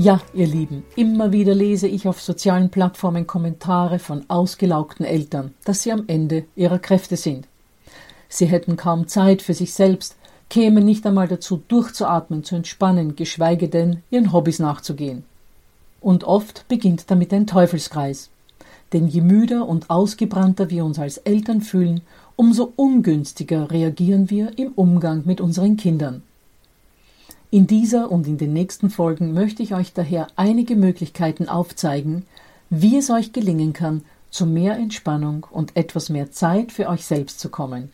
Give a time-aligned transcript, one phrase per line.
[0.00, 5.82] Ja, ihr Lieben, immer wieder lese ich auf sozialen Plattformen Kommentare von ausgelaugten Eltern, dass
[5.82, 7.48] sie am Ende ihrer Kräfte sind.
[8.28, 10.14] Sie hätten kaum Zeit für sich selbst,
[10.50, 15.24] kämen nicht einmal dazu, durchzuatmen, zu entspannen, geschweige denn ihren Hobbys nachzugehen.
[16.00, 18.30] Und oft beginnt damit ein Teufelskreis.
[18.92, 22.02] Denn je müder und ausgebrannter wir uns als Eltern fühlen,
[22.36, 26.22] umso ungünstiger reagieren wir im Umgang mit unseren Kindern.
[27.50, 32.26] In dieser und in den nächsten Folgen möchte ich euch daher einige Möglichkeiten aufzeigen,
[32.68, 37.40] wie es euch gelingen kann, zu mehr Entspannung und etwas mehr Zeit für euch selbst
[37.40, 37.92] zu kommen.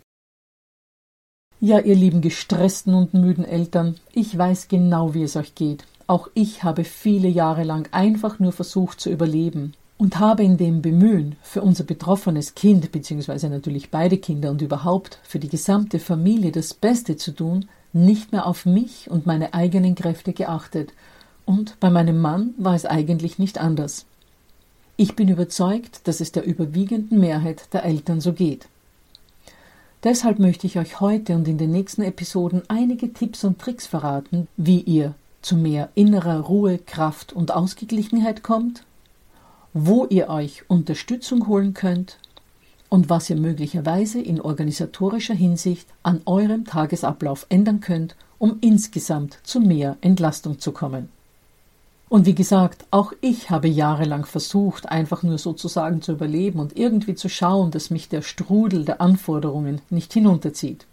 [1.61, 5.87] Ja, ihr lieben gestressten und müden Eltern, ich weiß genau, wie es euch geht.
[6.09, 10.83] Auch ich habe viele Jahre lang einfach nur versucht zu überleben und habe in dem
[10.83, 16.51] Bemühen, für unser betroffenes Kind, beziehungsweise natürlich beide Kinder und überhaupt für die gesamte Familie
[16.51, 20.93] das Beste zu tun, nicht mehr auf mich und meine eigenen Kräfte geachtet,
[21.47, 24.07] und bei meinem Mann war es eigentlich nicht anders.
[24.97, 28.67] Ich bin überzeugt, dass es der überwiegenden Mehrheit der Eltern so geht.
[30.05, 34.49] Deshalb möchte ich euch heute und in den nächsten Episoden einige Tipps und Tricks verraten,
[34.57, 38.85] wie ihr zu mehr innerer Ruhe, Kraft und Ausgeglichenheit kommt,
[39.73, 42.19] wo ihr euch Unterstützung holen könnt
[42.95, 49.59] und was ihr möglicherweise in organisatorischer Hinsicht an eurem Tagesablauf ändern könnt, um insgesamt zu
[49.59, 51.09] mehr Entlastung zu kommen.
[52.09, 57.17] Und wie gesagt, auch ich habe jahrelang versucht, einfach nur sozusagen zu überleben und irgendwie
[57.17, 60.87] zu schauen, dass mich der Strudel der Anforderungen nicht hinunterzieht.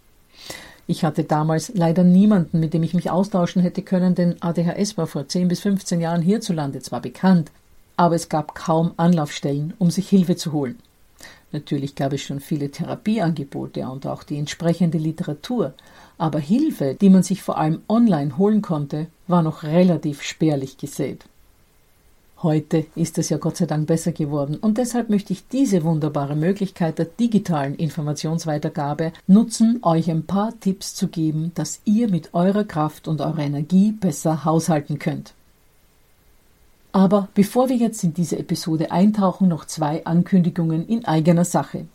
[0.88, 5.06] Ich hatte damals leider niemanden, mit dem ich mich austauschen hätte können, denn ADHS war
[5.06, 7.52] vor 10 bis 15 Jahren hierzulande zwar bekannt,
[7.96, 10.80] aber es gab kaum Anlaufstellen, um sich Hilfe zu holen.
[11.52, 15.74] Natürlich gab es schon viele Therapieangebote und auch die entsprechende Literatur,
[16.18, 21.26] aber Hilfe, die man sich vor allem online holen konnte, war noch relativ spärlich gesät.
[22.44, 26.36] Heute ist es ja Gott sei Dank besser geworden und deshalb möchte ich diese wunderbare
[26.36, 32.64] Möglichkeit der digitalen Informationsweitergabe nutzen, euch ein paar Tipps zu geben, dass ihr mit eurer
[32.64, 35.36] Kraft und eurer Energie besser haushalten könnt.
[36.92, 41.86] Aber bevor wir jetzt in diese Episode eintauchen, noch zwei Ankündigungen in eigener Sache.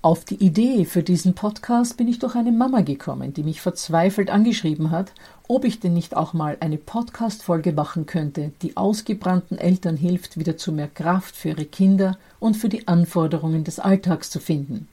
[0.06, 4.30] Auf die Idee für diesen Podcast bin ich durch eine Mama gekommen, die mich verzweifelt
[4.30, 5.12] angeschrieben hat,
[5.48, 10.58] ob ich denn nicht auch mal eine Podcast-Folge machen könnte, die ausgebrannten Eltern hilft, wieder
[10.58, 14.88] zu mehr Kraft für ihre Kinder und für die Anforderungen des Alltags zu finden.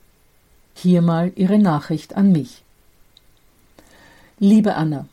[0.73, 2.63] Hier mal ihre Nachricht an mich.
[4.39, 5.05] Liebe Anna,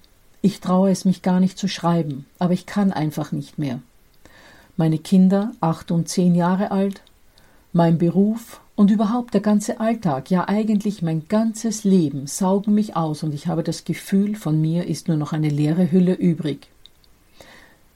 [0.41, 3.81] ich traue es mich gar nicht zu schreiben, aber ich kann einfach nicht mehr.
[4.77, 7.01] Meine Kinder, acht und zehn Jahre alt,
[7.73, 13.23] mein Beruf und überhaupt der ganze Alltag, ja eigentlich mein ganzes Leben saugen mich aus
[13.23, 16.69] und ich habe das Gefühl, von mir ist nur noch eine leere Hülle übrig.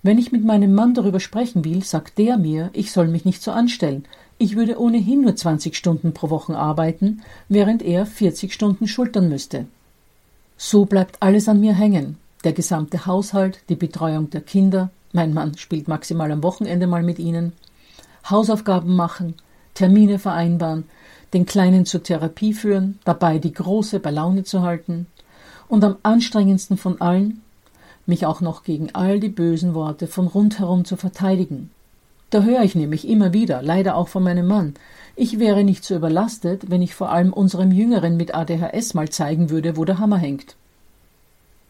[0.02, 3.42] Wenn ich mit meinem Mann darüber sprechen will, sagt der mir, ich soll mich nicht
[3.42, 4.04] so anstellen.
[4.38, 9.68] Ich würde ohnehin nur 20 Stunden pro Woche arbeiten, während er 40 Stunden schultern müsste.
[10.58, 15.58] So bleibt alles an mir hängen der gesamte Haushalt, die Betreuung der Kinder, mein Mann
[15.58, 17.54] spielt maximal am Wochenende mal mit ihnen,
[18.30, 19.36] Hausaufgaben machen,
[19.74, 20.86] Termine vereinbaren,
[21.34, 25.08] den Kleinen zur Therapie führen, dabei die Große bei Laune zu halten
[25.68, 27.42] und am anstrengendsten von allen,
[28.06, 31.72] mich auch noch gegen all die bösen Worte von rundherum zu verteidigen.
[32.30, 34.74] Da höre ich nämlich immer wieder, leider auch von meinem Mann,
[35.16, 39.52] ich wäre nicht so überlastet, wenn ich vor allem unserem Jüngeren mit ADHS mal zeigen
[39.52, 40.56] würde, wo der Hammer hängt.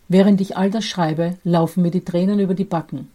[0.08, 3.10] Während ich all das schreibe, laufen mir die Tränen über die Backen.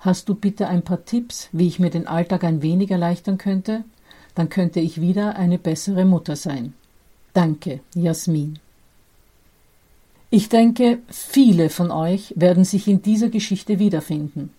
[0.00, 3.84] Hast du bitte ein paar Tipps, wie ich mir den Alltag ein wenig erleichtern könnte?
[4.36, 6.74] Dann könnte ich wieder eine bessere Mutter sein.
[7.32, 8.60] Danke, Jasmin.
[10.30, 14.50] Ich denke, viele von euch werden sich in dieser Geschichte wiederfinden.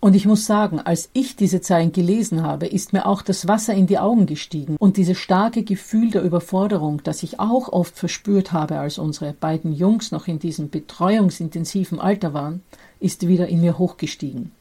[0.00, 3.72] Und ich muss sagen, als ich diese Zeilen gelesen habe, ist mir auch das Wasser
[3.72, 8.52] in die Augen gestiegen und dieses starke Gefühl der Überforderung, das ich auch oft verspürt
[8.52, 12.62] habe, als unsere beiden Jungs noch in diesem betreuungsintensiven Alter waren,
[13.00, 14.52] ist wieder in mir hochgestiegen.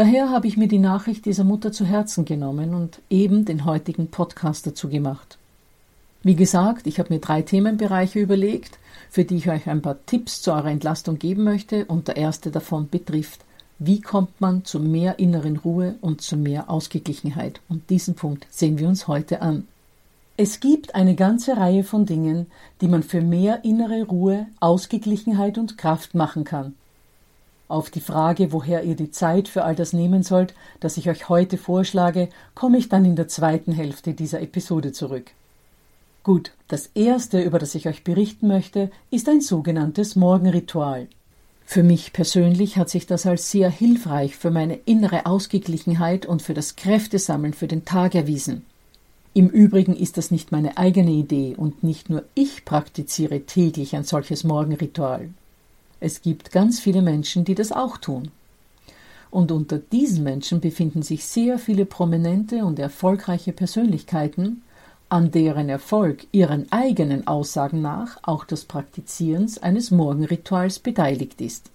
[0.00, 4.06] Daher habe ich mir die Nachricht dieser Mutter zu Herzen genommen und eben den heutigen
[4.06, 5.36] Podcast dazu gemacht.
[6.22, 8.78] Wie gesagt, ich habe mir drei Themenbereiche überlegt,
[9.10, 12.50] für die ich euch ein paar Tipps zu eurer Entlastung geben möchte, und der erste
[12.50, 13.44] davon betrifft
[13.78, 17.60] wie kommt man zu mehr inneren Ruhe und zu mehr Ausgeglichenheit?
[17.68, 19.68] Und diesen Punkt sehen wir uns heute an.
[20.38, 22.46] Es gibt eine ganze Reihe von Dingen,
[22.80, 26.74] die man für mehr innere Ruhe, Ausgeglichenheit und Kraft machen kann.
[27.70, 31.28] Auf die Frage, woher ihr die Zeit für all das nehmen sollt, das ich euch
[31.28, 35.30] heute vorschlage, komme ich dann in der zweiten Hälfte dieser Episode zurück.
[36.24, 41.06] Gut, das erste, über das ich euch berichten möchte, ist ein sogenanntes Morgenritual.
[41.64, 46.54] Für mich persönlich hat sich das als sehr hilfreich für meine innere Ausgeglichenheit und für
[46.54, 48.66] das Kräftesammeln für den Tag erwiesen.
[49.32, 54.02] Im Übrigen ist das nicht meine eigene Idee und nicht nur ich praktiziere täglich ein
[54.02, 55.28] solches Morgenritual.
[56.00, 58.30] Es gibt ganz viele Menschen, die das auch tun.
[59.30, 64.62] Und unter diesen Menschen befinden sich sehr viele prominente und erfolgreiche Persönlichkeiten,
[65.08, 71.70] an deren Erfolg ihren eigenen Aussagen nach auch das Praktizierens eines Morgenrituals beteiligt ist.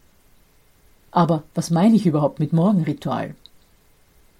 [1.12, 3.36] Aber was meine ich überhaupt mit Morgenritual?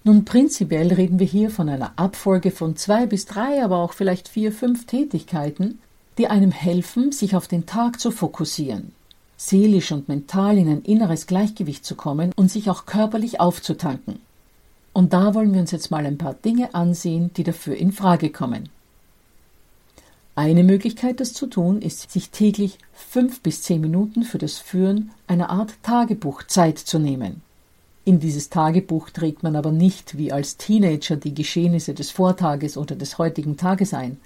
[0.04, 4.28] Nun, prinzipiell reden wir hier von einer Abfolge von zwei bis drei, aber auch vielleicht
[4.28, 5.78] vier, fünf Tätigkeiten,
[6.16, 8.92] die einem helfen, sich auf den Tag zu fokussieren,
[9.36, 14.20] seelisch und mental in ein inneres Gleichgewicht zu kommen und sich auch körperlich aufzutanken.
[14.92, 18.30] Und da wollen wir uns jetzt mal ein paar Dinge ansehen, die dafür in Frage
[18.30, 18.70] kommen.
[20.34, 25.10] Eine Möglichkeit, das zu tun, ist, sich täglich fünf bis zehn Minuten für das Führen
[25.26, 27.42] einer Art Tagebuch Zeit zu nehmen.
[28.04, 32.94] In dieses Tagebuch trägt man aber nicht wie als Teenager die Geschehnisse des Vortages oder
[32.94, 34.18] des heutigen Tages ein,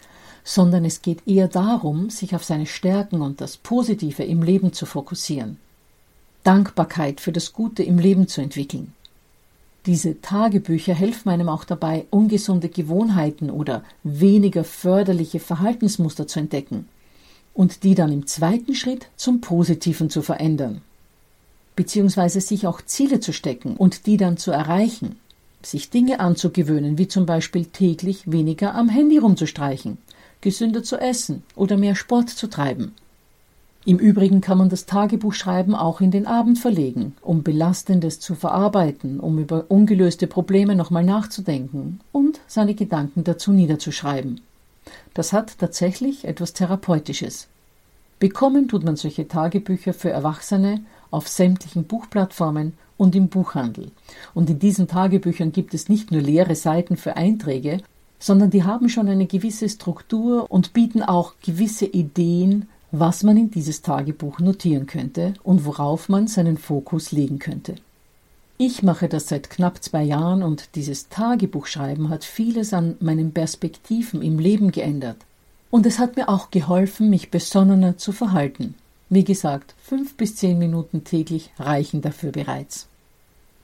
[0.45, 4.87] sondern es geht eher darum, sich auf seine Stärken und das Positive im Leben zu
[4.87, 5.59] fokussieren.
[6.45, 8.93] Dankbarkeit für das Gute im Leben zu entwickeln.
[9.87, 16.89] Diese Tagebücher helfen einem auch dabei, ungesunde Gewohnheiten oder weniger förderliche Verhaltensmuster zu entdecken
[17.55, 20.83] und die dann im zweiten Schritt zum Positiven zu verändern,
[21.77, 25.17] beziehungsweise sich auch Ziele zu stecken und die dann zu erreichen,
[25.63, 29.99] sich Dinge anzugewöhnen, wie zum Beispiel täglich weniger am Handy rumzustreichen,
[30.41, 32.95] gesünder zu essen oder mehr Sport zu treiben.
[33.87, 39.19] Im Übrigen kann man das Tagebuchschreiben auch in den Abend verlegen, um Belastendes zu verarbeiten,
[39.19, 44.43] um über ungelöste Probleme nochmal nachzudenken und seine Gedanken dazu niederzuschreiben.
[45.15, 47.49] Das hat tatsächlich etwas Therapeutisches.
[48.19, 53.93] Bekommen tut man solche Tagebücher für Erwachsene auf sämtlichen Buchplattformen und im Buchhandel.
[54.35, 57.81] Und in diesen Tagebüchern gibt es nicht nur leere Seiten für Einträge,
[58.21, 63.50] sondern die haben schon eine gewisse Struktur und bieten auch gewisse Ideen, was man in
[63.50, 67.77] dieses Tagebuch notieren könnte und worauf man seinen Fokus legen könnte.
[68.59, 74.21] Ich mache das seit knapp zwei Jahren und dieses Tagebuchschreiben hat vieles an meinen Perspektiven
[74.21, 75.17] im Leben geändert.
[75.71, 78.75] Und es hat mir auch geholfen, mich besonnener zu verhalten.
[79.09, 82.87] Wie gesagt, fünf bis zehn Minuten täglich reichen dafür bereits.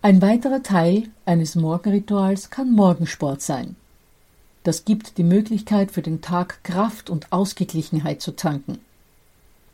[0.01, 3.77] Ein weiterer Teil eines Morgenrituals kann Morgensport sein.
[4.67, 8.81] Das gibt die Möglichkeit für den Tag Kraft und Ausgeglichenheit zu tanken.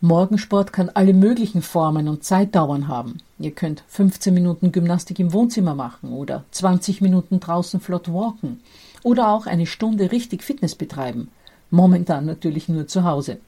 [0.02, 3.16] Morgensport kann alle möglichen Formen und Zeitdauern haben.
[3.38, 8.60] Ihr könnt 15 Minuten Gymnastik im Wohnzimmer machen oder 20 Minuten draußen flott walken
[9.02, 11.30] oder auch eine Stunde richtig Fitness betreiben
[11.70, 13.38] momentan natürlich nur zu Hause.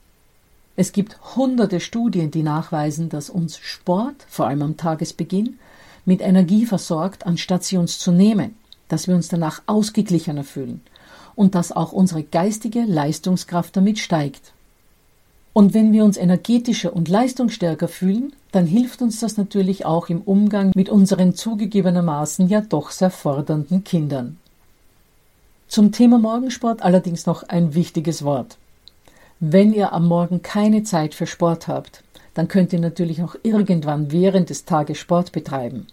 [0.77, 5.59] Es gibt hunderte Studien, die nachweisen, dass uns Sport, vor allem am Tagesbeginn,
[6.07, 8.57] mit Energie versorgt, anstatt sie uns zu nehmen,
[8.89, 10.81] dass wir uns danach ausgeglichener fühlen
[11.37, 14.53] und dass auch unsere geistige Leistungskraft damit steigt.
[15.53, 20.21] Und wenn wir uns energetischer und leistungsstärker fühlen, dann hilft uns das natürlich auch im
[20.21, 24.39] Umgang mit unseren zugegebenermaßen ja doch sehr fordernden Kindern.
[25.69, 28.59] Zum Thema Morgensport allerdings noch ein wichtiges Wort.
[29.41, 32.03] Wenn ihr am Morgen keine Zeit für Sport habt,
[32.35, 35.87] dann könnt ihr natürlich auch irgendwann während des Tages Sport betreiben.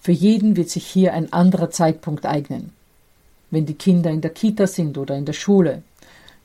[0.00, 2.72] Für jeden wird sich hier ein anderer Zeitpunkt eignen.
[3.52, 5.82] Wenn die Kinder in der Kita sind oder in der Schule,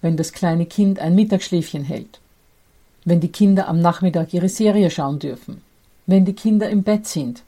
[0.02, 2.20] wenn das kleine Kind ein Mittagsschläfchen hält,
[3.06, 5.62] wenn die Kinder am Nachmittag ihre Serie schauen dürfen,
[6.06, 7.44] wenn die Kinder im Bett sind.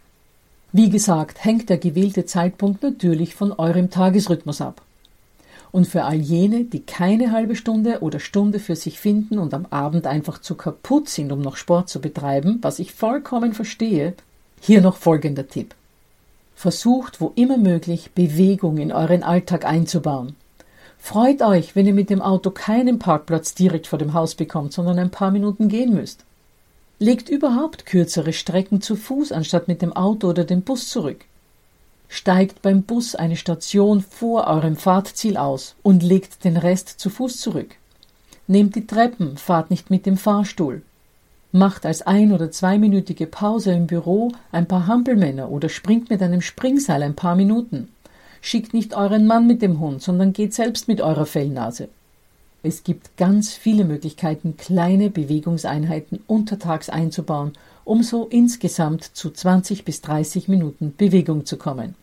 [0.72, 4.82] Wie gesagt, hängt der gewählte Zeitpunkt natürlich von eurem Tagesrhythmus ab.
[5.72, 9.66] Und für all jene, die keine halbe Stunde oder Stunde für sich finden und am
[9.72, 14.14] Abend einfach zu kaputt sind, um noch Sport zu betreiben, was ich vollkommen verstehe,
[14.62, 15.76] hier noch folgender Tipp.
[16.60, 20.36] Versucht, wo immer möglich, Bewegung in euren Alltag einzubauen.
[20.98, 25.00] Freut euch, wenn ihr mit dem Auto keinen Parkplatz direkt vor dem Haus bekommt, sondern
[25.00, 26.26] ein paar Minuten gehen müsst.
[27.00, 31.26] Legt überhaupt kürzere Strecken zu Fuß anstatt mit dem Auto oder dem Bus zurück
[32.10, 37.38] steigt beim Bus eine Station vor eurem Fahrtziel aus und legt den Rest zu Fuß
[37.40, 37.76] zurück.
[38.48, 40.82] Nehmt die Treppen, fahrt nicht mit dem Fahrstuhl.
[41.52, 46.42] Macht als ein- oder zweiminütige Pause im Büro ein paar Hampelmänner oder springt mit einem
[46.42, 47.90] Springseil ein paar Minuten.
[48.42, 51.90] Schickt nicht euren Mann mit dem Hund, sondern geht selbst mit eurer Fellnase.
[52.62, 57.54] Es gibt ganz viele Möglichkeiten, kleine Bewegungseinheiten untertags einzubauen
[57.90, 61.96] um so insgesamt zu 20 bis 30 Minuten Bewegung zu kommen.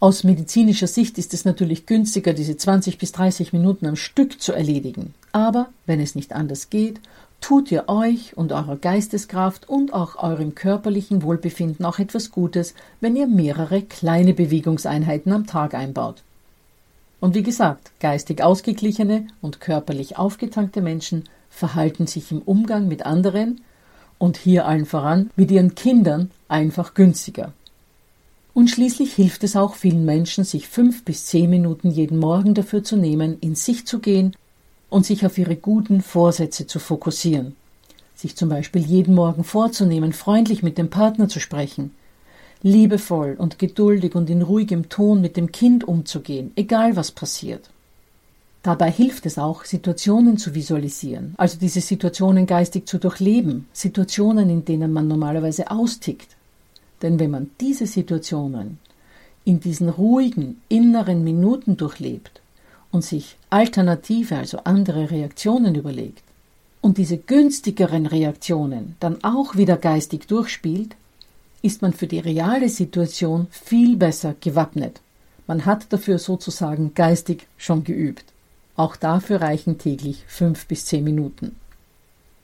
[0.00, 4.52] Aus medizinischer Sicht ist es natürlich günstiger, diese 20 bis 30 Minuten am Stück zu
[4.52, 5.14] erledigen.
[5.30, 6.98] Aber wenn es nicht anders geht,
[7.40, 13.16] tut ihr euch und eurer Geisteskraft und auch eurem körperlichen Wohlbefinden auch etwas Gutes, wenn
[13.16, 16.22] ihr mehrere kleine Bewegungseinheiten am Tag einbaut.
[17.20, 23.60] Und wie gesagt, geistig ausgeglichene und körperlich aufgetankte Menschen verhalten sich im Umgang mit anderen
[24.18, 27.52] und hier allen voran mit ihren Kindern einfach günstiger.
[28.52, 32.84] Und schließlich hilft es auch vielen Menschen, sich fünf bis zehn Minuten jeden Morgen dafür
[32.84, 34.36] zu nehmen, in sich zu gehen
[34.94, 37.56] und sich auf ihre guten Vorsätze zu fokussieren.
[38.14, 41.90] Sich zum Beispiel jeden Morgen vorzunehmen, freundlich mit dem Partner zu sprechen,
[42.62, 47.70] liebevoll und geduldig und in ruhigem Ton mit dem Kind umzugehen, egal was passiert.
[48.62, 54.64] Dabei hilft es auch, Situationen zu visualisieren, also diese Situationen geistig zu durchleben, Situationen, in
[54.64, 56.36] denen man normalerweise austickt.
[57.02, 58.78] Denn wenn man diese Situationen
[59.44, 62.42] in diesen ruhigen inneren Minuten durchlebt
[62.94, 66.22] und sich alternative, also andere Reaktionen überlegt
[66.80, 70.96] und diese günstigeren Reaktionen dann auch wieder geistig durchspielt,
[71.62, 75.00] ist man für die reale Situation viel besser gewappnet.
[75.46, 78.26] Man hat dafür sozusagen geistig schon geübt.
[78.76, 81.56] Auch dafür reichen täglich fünf bis zehn Minuten.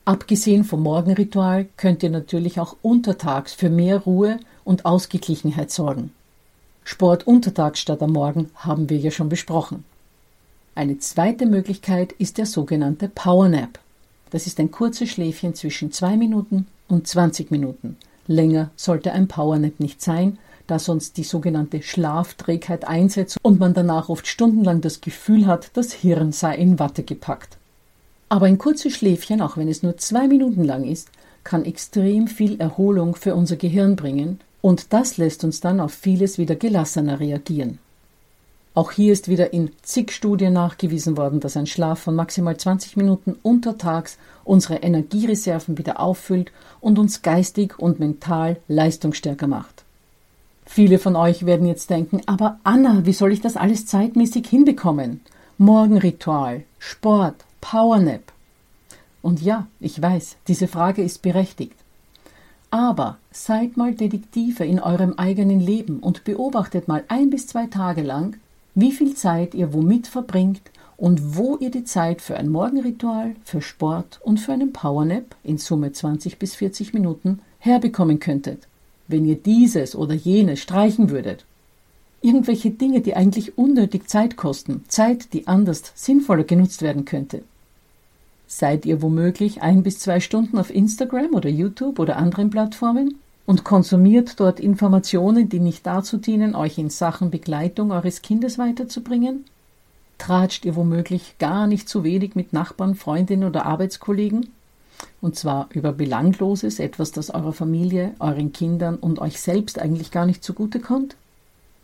[0.05, 6.11] Abgesehen vom Morgenritual könnt ihr natürlich auch untertags für mehr Ruhe und Ausgeglichenheit sorgen.
[6.83, 9.85] Sport untertags statt am Morgen haben wir ja schon besprochen.
[10.73, 13.79] Eine zweite Möglichkeit ist der sogenannte Power Nap.
[14.29, 17.97] Das ist ein kurzes Schläfchen zwischen zwei Minuten und 20 Minuten.
[18.25, 20.37] Länger sollte ein Power Nap nicht sein,
[20.67, 25.91] da sonst die sogenannte Schlafträgheit einsetzt und man danach oft stundenlang das Gefühl hat, das
[25.91, 27.57] Hirn sei in Watte gepackt.
[28.29, 31.09] Aber ein kurzes Schläfchen, auch wenn es nur zwei Minuten lang ist,
[31.43, 36.37] kann extrem viel Erholung für unser Gehirn bringen und das lässt uns dann auf vieles
[36.37, 37.79] wieder gelassener reagieren.
[38.73, 42.95] Auch hier ist wieder in zig Studien nachgewiesen worden, dass ein Schlaf von maximal 20
[42.95, 49.83] Minuten untertags unsere Energiereserven wieder auffüllt und uns geistig und mental leistungsstärker macht.
[50.65, 55.19] Viele von euch werden jetzt denken, aber Anna, wie soll ich das alles zeitmäßig hinbekommen?
[55.57, 58.31] Morgenritual, Sport, Powernap.
[59.21, 61.75] Und ja, ich weiß, diese Frage ist berechtigt.
[62.69, 68.01] Aber seid mal Detektive in eurem eigenen Leben und beobachtet mal ein bis zwei Tage
[68.01, 68.37] lang,
[68.75, 70.61] wie viel Zeit ihr womit verbringt
[70.97, 75.57] und wo ihr die Zeit für ein Morgenritual, für Sport und für einen Powernap in
[75.57, 78.67] Summe 20 bis 40 Minuten herbekommen könntet,
[79.07, 81.45] wenn ihr dieses oder jenes streichen würdet.
[82.21, 87.41] Irgendwelche Dinge, die eigentlich unnötig Zeit kosten, Zeit, die anders sinnvoller genutzt werden könnte.
[88.45, 93.15] Seid ihr womöglich ein bis zwei Stunden auf Instagram oder YouTube oder anderen Plattformen
[93.51, 99.43] und konsumiert dort Informationen, die nicht dazu dienen, euch in Sachen Begleitung eures Kindes weiterzubringen?
[100.17, 104.51] Tratscht ihr womöglich gar nicht zu wenig mit Nachbarn, Freundinnen oder Arbeitskollegen?
[105.19, 110.25] Und zwar über Belangloses, etwas, das eurer Familie, euren Kindern und euch selbst eigentlich gar
[110.25, 111.17] nicht zugute kommt?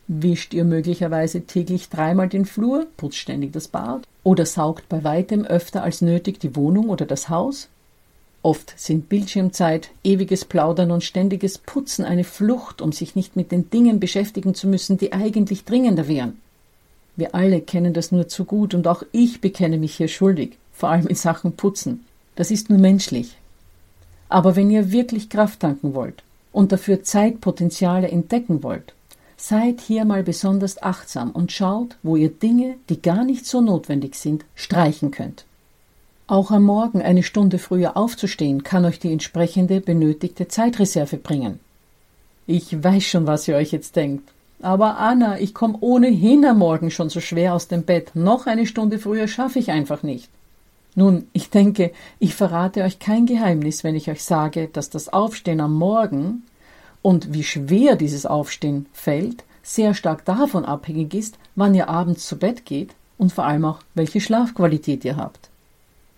[0.07, 5.43] Wischt ihr möglicherweise täglich dreimal den Flur, putzt ständig das Bad oder saugt bei weitem
[5.43, 7.67] öfter als nötig die Wohnung oder das Haus?
[8.43, 13.69] Oft sind Bildschirmzeit, ewiges Plaudern und ständiges Putzen eine Flucht, um sich nicht mit den
[13.69, 16.39] Dingen beschäftigen zu müssen, die eigentlich dringender wären.
[17.15, 20.89] Wir alle kennen das nur zu gut und auch ich bekenne mich hier schuldig, vor
[20.89, 22.05] allem in Sachen Putzen.
[22.35, 23.37] Das ist nur menschlich.
[24.29, 28.93] Aber wenn ihr wirklich Kraft tanken wollt und dafür Zeitpotenziale entdecken wollt,
[29.39, 34.15] Seid hier mal besonders achtsam und schaut, wo ihr Dinge, die gar nicht so notwendig
[34.15, 35.45] sind, streichen könnt.
[36.29, 41.61] Auch am Morgen eine Stunde früher aufzustehen kann euch die entsprechende benötigte Zeitreserve bringen.
[42.45, 44.29] Ich weiß schon, was ihr euch jetzt denkt.
[44.61, 48.11] Aber Anna, ich komme ohnehin am Morgen schon so schwer aus dem Bett.
[48.13, 50.29] Noch eine Stunde früher schaffe ich einfach nicht.
[50.95, 55.61] Nun, ich denke, ich verrate euch kein Geheimnis, wenn ich euch sage, dass das Aufstehen
[55.61, 56.43] am Morgen
[57.01, 62.37] und wie schwer dieses Aufstehen fällt, sehr stark davon abhängig ist, wann ihr abends zu
[62.37, 65.49] Bett geht und vor allem auch, welche Schlafqualität ihr habt.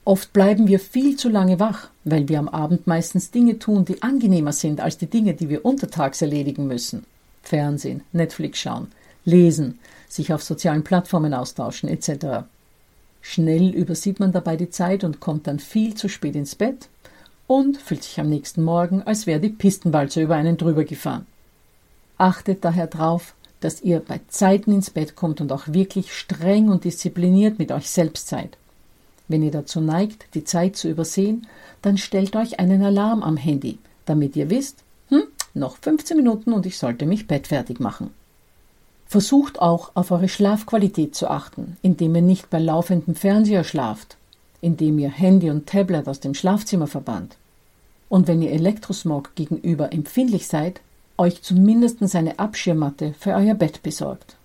[0.09, 4.01] Oft bleiben wir viel zu lange wach, weil wir am Abend meistens Dinge tun, die
[4.01, 7.05] angenehmer sind als die Dinge, die wir untertags erledigen müssen.
[7.43, 8.87] Fernsehen, Netflix schauen,
[9.23, 12.47] lesen, sich auf sozialen Plattformen austauschen etc.
[13.21, 16.89] Schnell übersieht man dabei die Zeit und kommt dann viel zu spät ins Bett
[17.45, 21.27] und fühlt sich am nächsten Morgen, als wäre die Pistenwalze über einen drüber gefahren.
[22.17, 26.83] Achtet daher darauf, dass ihr bei Zeiten ins Bett kommt und auch wirklich streng und
[26.83, 28.57] diszipliniert mit euch selbst seid.
[29.29, 31.47] Wenn ihr dazu neigt, die Zeit zu übersehen,
[31.81, 36.65] dann stellt euch einen Alarm am Handy, damit ihr wisst, hm, noch 15 Minuten und
[36.65, 38.09] ich sollte mich bettfertig machen.
[39.05, 44.17] Versucht auch auf eure Schlafqualität zu achten, indem ihr nicht bei laufendem Fernseher schlaft,
[44.61, 47.37] indem ihr Handy und Tablet aus dem Schlafzimmer verbannt.
[48.09, 50.81] Und wenn ihr Elektrosmog gegenüber empfindlich seid,
[51.17, 54.37] euch zumindest eine Abschirmmatte für euer Bett besorgt.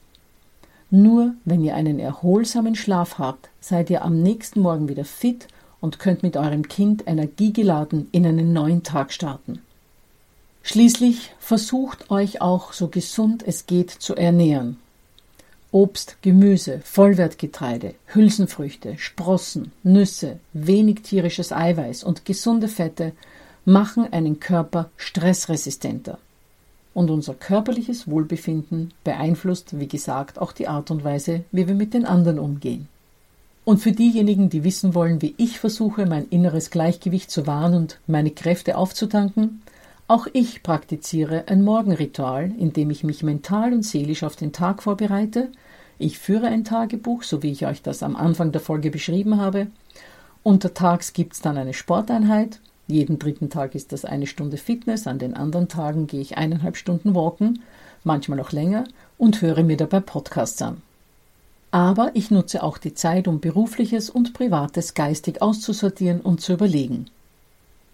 [0.97, 5.49] Nur wenn ihr einen erholsamen Schlaf habt, seid ihr am nächsten Morgen wieder fit
[5.81, 9.61] und könnt mit eurem Kind energiegeladen in einen neuen Tag starten.
[10.63, 14.77] Schließlich versucht euch auch so gesund es geht zu ernähren.
[15.73, 23.11] Obst, Gemüse, Vollwertgetreide, Hülsenfrüchte, Sprossen, Nüsse, wenig tierisches Eiweiß und gesunde Fette
[23.65, 26.19] machen einen Körper stressresistenter.
[26.95, 31.93] Und unser körperliches Wohlbefinden beeinflusst, wie gesagt, auch die Art und Weise, wie wir mit
[31.93, 32.89] den anderen umgehen.
[33.65, 37.99] Und für diejenigen, die wissen wollen, wie ich versuche, mein inneres Gleichgewicht zu wahren und
[38.07, 39.63] meine Kräfte aufzutanken,
[40.07, 44.83] auch ich praktiziere ein Morgenritual, in dem ich mich mental und seelisch auf den Tag
[44.83, 45.49] vorbereite
[45.99, 49.69] ich führe ein Tagebuch, so wie ich euch das am Anfang der Folge beschrieben habe.
[50.43, 52.61] Untertags gibt es dann eine Sporteinheit.
[52.87, 56.77] Jeden dritten Tag ist das eine Stunde Fitness, an den anderen Tagen gehe ich eineinhalb
[56.77, 57.63] Stunden walken,
[58.03, 58.85] manchmal auch länger,
[59.17, 60.83] und höre mir dabei Podcasts an.
[61.71, 67.07] Aber ich nutze auch die Zeit, um berufliches und privates geistig auszusortieren und zu überlegen.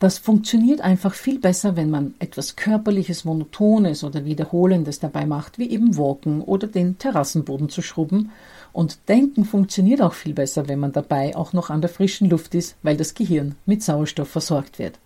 [0.00, 5.70] Das funktioniert einfach viel besser, wenn man etwas Körperliches, Monotones oder Wiederholendes dabei macht, wie
[5.70, 8.32] eben Walken oder den Terrassenboden zu schrubben.
[8.72, 12.54] Und Denken funktioniert auch viel besser, wenn man dabei auch noch an der frischen Luft
[12.54, 14.98] ist, weil das Gehirn mit Sauerstoff versorgt wird.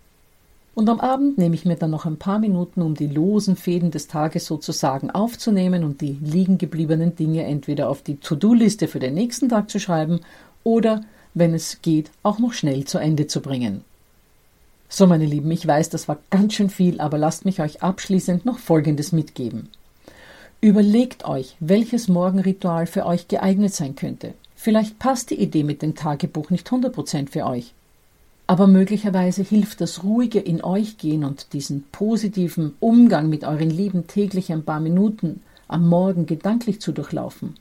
[0.75, 3.91] Und am Abend nehme ich mir dann noch ein paar Minuten, um die losen Fäden
[3.91, 9.13] des Tages sozusagen aufzunehmen und die liegen gebliebenen Dinge entweder auf die To-Do-Liste für den
[9.13, 10.19] nächsten Tag zu schreiben
[10.65, 11.01] oder,
[11.33, 13.85] wenn es geht, auch noch schnell zu Ende zu bringen.
[14.89, 18.45] So, meine Lieben, ich weiß, das war ganz schön viel, aber lasst mich euch abschließend
[18.45, 19.69] noch Folgendes mitgeben.
[20.61, 24.33] Überlegt euch, welches Morgenritual für euch geeignet sein könnte.
[24.55, 27.73] Vielleicht passt die Idee mit dem Tagebuch nicht 100% für euch.
[28.47, 34.07] Aber möglicherweise hilft das ruhige in euch gehen und diesen positiven Umgang mit euren Lieben
[34.07, 37.55] täglich ein paar Minuten am Morgen gedanklich zu durchlaufen.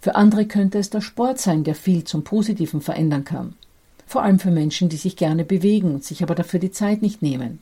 [0.00, 3.54] Für andere könnte es der Sport sein, der viel zum Positiven verändern kann.
[4.06, 7.60] Vor allem für Menschen, die sich gerne bewegen, sich aber dafür die Zeit nicht nehmen.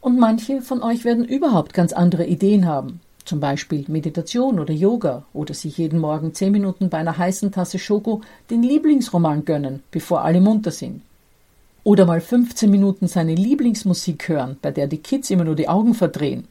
[0.00, 5.24] Und manche von euch werden überhaupt ganz andere Ideen haben, zum Beispiel Meditation oder Yoga
[5.34, 10.22] oder sich jeden Morgen zehn Minuten bei einer heißen Tasse Schoko den Lieblingsroman gönnen, bevor
[10.22, 11.02] alle munter sind.
[11.84, 15.94] Oder mal 15 Minuten seine Lieblingsmusik hören, bei der die Kids immer nur die Augen
[15.94, 16.48] verdrehen.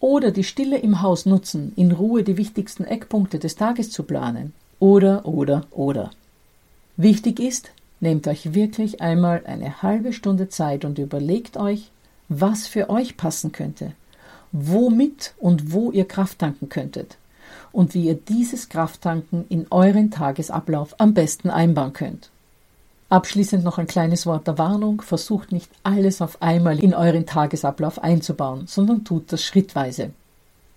[0.00, 4.52] Oder die Stille im Haus nutzen, in Ruhe die wichtigsten Eckpunkte des Tages zu planen.
[4.78, 6.10] Oder, oder, oder.
[6.96, 11.90] Wichtig ist, nehmt euch wirklich einmal eine halbe Stunde Zeit und überlegt euch,
[12.28, 13.92] was für euch passen könnte
[14.52, 17.16] womit und wo ihr Kraft tanken könntet
[17.72, 22.30] und wie ihr dieses Krafttanken in euren Tagesablauf am besten einbauen könnt.
[23.08, 25.02] Abschließend noch ein kleines Wort der Warnung.
[25.02, 30.10] Versucht nicht alles auf einmal in euren Tagesablauf einzubauen, sondern tut das schrittweise.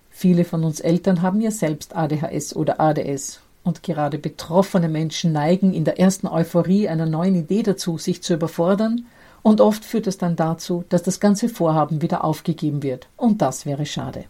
[0.09, 5.73] Viele von uns Eltern haben ja selbst ADHS oder ADS und gerade betroffene Menschen neigen
[5.73, 9.05] in der ersten Euphorie einer neuen Idee dazu, sich zu überfordern
[9.45, 13.07] und oft führt es dann dazu, dass das ganze Vorhaben wieder aufgegeben wird.
[13.15, 14.25] Und das wäre schade.